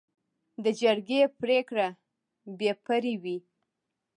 د 0.63 0.65
جرګې 0.79 1.21
پریکړه 1.39 1.87
بې 2.57 2.71
پرې 2.85 3.13
وي. 3.23 3.37